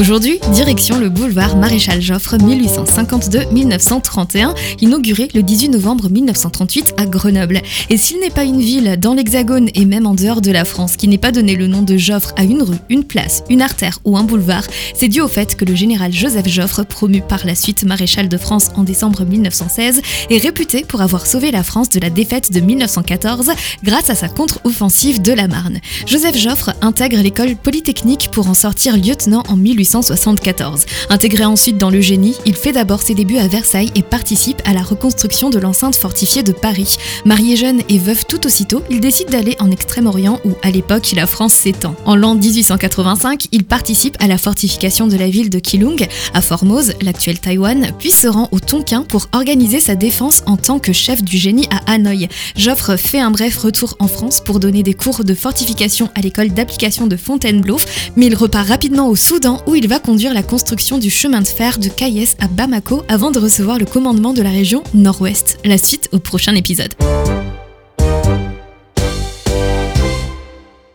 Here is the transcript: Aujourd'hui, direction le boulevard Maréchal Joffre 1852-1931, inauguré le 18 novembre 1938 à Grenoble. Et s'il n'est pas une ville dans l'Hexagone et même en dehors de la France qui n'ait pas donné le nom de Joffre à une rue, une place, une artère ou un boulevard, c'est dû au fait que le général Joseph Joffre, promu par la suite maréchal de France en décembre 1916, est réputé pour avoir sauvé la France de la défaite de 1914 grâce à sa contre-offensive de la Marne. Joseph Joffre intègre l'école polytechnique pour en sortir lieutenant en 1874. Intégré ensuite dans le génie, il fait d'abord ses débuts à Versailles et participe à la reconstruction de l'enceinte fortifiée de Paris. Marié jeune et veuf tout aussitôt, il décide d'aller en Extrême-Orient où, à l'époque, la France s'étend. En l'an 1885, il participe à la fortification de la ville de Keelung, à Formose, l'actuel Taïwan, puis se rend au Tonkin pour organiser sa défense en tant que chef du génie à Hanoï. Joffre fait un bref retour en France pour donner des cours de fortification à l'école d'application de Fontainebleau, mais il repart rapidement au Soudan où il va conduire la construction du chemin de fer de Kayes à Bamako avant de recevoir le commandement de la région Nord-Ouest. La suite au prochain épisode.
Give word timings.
Aujourd'hui, 0.00 0.40
direction 0.54 0.98
le 0.98 1.10
boulevard 1.10 1.58
Maréchal 1.58 2.00
Joffre 2.00 2.38
1852-1931, 2.38 4.54
inauguré 4.80 5.28
le 5.34 5.42
18 5.42 5.68
novembre 5.68 6.08
1938 6.08 6.94
à 6.96 7.04
Grenoble. 7.04 7.60
Et 7.90 7.98
s'il 7.98 8.18
n'est 8.20 8.30
pas 8.30 8.44
une 8.44 8.62
ville 8.62 8.96
dans 8.98 9.12
l'Hexagone 9.12 9.68
et 9.74 9.84
même 9.84 10.06
en 10.06 10.14
dehors 10.14 10.40
de 10.40 10.52
la 10.52 10.64
France 10.64 10.96
qui 10.96 11.06
n'ait 11.06 11.18
pas 11.18 11.32
donné 11.32 11.54
le 11.54 11.66
nom 11.66 11.82
de 11.82 11.98
Joffre 11.98 12.32
à 12.38 12.44
une 12.44 12.62
rue, 12.62 12.78
une 12.88 13.04
place, 13.04 13.44
une 13.50 13.60
artère 13.60 13.98
ou 14.06 14.16
un 14.16 14.24
boulevard, 14.24 14.64
c'est 14.94 15.08
dû 15.08 15.20
au 15.20 15.28
fait 15.28 15.54
que 15.54 15.66
le 15.66 15.74
général 15.74 16.14
Joseph 16.14 16.48
Joffre, 16.48 16.86
promu 16.86 17.20
par 17.20 17.44
la 17.44 17.54
suite 17.54 17.84
maréchal 17.84 18.30
de 18.30 18.38
France 18.38 18.70
en 18.76 18.84
décembre 18.84 19.26
1916, 19.26 20.00
est 20.30 20.38
réputé 20.38 20.86
pour 20.88 21.02
avoir 21.02 21.26
sauvé 21.26 21.50
la 21.50 21.62
France 21.62 21.90
de 21.90 22.00
la 22.00 22.08
défaite 22.08 22.52
de 22.52 22.60
1914 22.60 23.50
grâce 23.84 24.08
à 24.08 24.14
sa 24.14 24.30
contre-offensive 24.30 25.20
de 25.20 25.34
la 25.34 25.46
Marne. 25.46 25.78
Joseph 26.06 26.38
Joffre 26.38 26.72
intègre 26.80 27.20
l'école 27.20 27.54
polytechnique 27.54 28.30
pour 28.32 28.48
en 28.48 28.54
sortir 28.54 28.96
lieutenant 28.96 29.42
en 29.50 29.58
1874. 29.90 30.86
Intégré 31.08 31.44
ensuite 31.44 31.78
dans 31.78 31.90
le 31.90 32.00
génie, 32.00 32.36
il 32.46 32.54
fait 32.54 32.72
d'abord 32.72 33.02
ses 33.02 33.14
débuts 33.14 33.38
à 33.38 33.48
Versailles 33.48 33.90
et 33.94 34.02
participe 34.02 34.62
à 34.64 34.72
la 34.72 34.82
reconstruction 34.82 35.50
de 35.50 35.58
l'enceinte 35.58 35.96
fortifiée 35.96 36.42
de 36.42 36.52
Paris. 36.52 36.96
Marié 37.24 37.56
jeune 37.56 37.82
et 37.88 37.98
veuf 37.98 38.26
tout 38.26 38.46
aussitôt, 38.46 38.82
il 38.90 39.00
décide 39.00 39.30
d'aller 39.30 39.56
en 39.58 39.70
Extrême-Orient 39.70 40.40
où, 40.44 40.52
à 40.62 40.70
l'époque, 40.70 41.12
la 41.14 41.26
France 41.26 41.54
s'étend. 41.54 41.96
En 42.04 42.14
l'an 42.14 42.34
1885, 42.34 43.48
il 43.52 43.64
participe 43.64 44.16
à 44.20 44.26
la 44.26 44.38
fortification 44.38 45.06
de 45.06 45.16
la 45.16 45.28
ville 45.28 45.50
de 45.50 45.58
Keelung, 45.58 46.06
à 46.34 46.40
Formose, 46.40 46.92
l'actuel 47.02 47.38
Taïwan, 47.38 47.92
puis 47.98 48.10
se 48.10 48.28
rend 48.28 48.48
au 48.52 48.60
Tonkin 48.60 49.02
pour 49.02 49.28
organiser 49.32 49.80
sa 49.80 49.94
défense 49.96 50.42
en 50.46 50.56
tant 50.56 50.78
que 50.78 50.92
chef 50.92 51.22
du 51.22 51.36
génie 51.36 51.68
à 51.70 51.92
Hanoï. 51.92 52.28
Joffre 52.56 52.96
fait 52.96 53.20
un 53.20 53.30
bref 53.30 53.56
retour 53.58 53.96
en 53.98 54.08
France 54.08 54.40
pour 54.44 54.60
donner 54.60 54.82
des 54.82 54.94
cours 54.94 55.24
de 55.24 55.34
fortification 55.34 56.10
à 56.14 56.20
l'école 56.20 56.50
d'application 56.50 57.06
de 57.06 57.16
Fontainebleau, 57.16 57.78
mais 58.16 58.26
il 58.26 58.34
repart 58.34 58.68
rapidement 58.68 59.08
au 59.08 59.16
Soudan 59.16 59.62
où 59.66 59.74
il 59.74 59.79
va 59.86 59.98
conduire 59.98 60.34
la 60.34 60.42
construction 60.42 60.98
du 60.98 61.10
chemin 61.10 61.40
de 61.40 61.46
fer 61.46 61.78
de 61.78 61.88
Kayes 61.88 62.34
à 62.38 62.48
Bamako 62.48 63.02
avant 63.08 63.30
de 63.30 63.38
recevoir 63.38 63.78
le 63.78 63.86
commandement 63.86 64.32
de 64.32 64.42
la 64.42 64.50
région 64.50 64.82
Nord-Ouest. 64.94 65.58
La 65.64 65.78
suite 65.78 66.08
au 66.12 66.18
prochain 66.18 66.54
épisode. 66.54 66.94